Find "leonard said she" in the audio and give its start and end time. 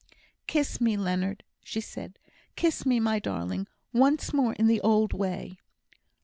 0.97-2.31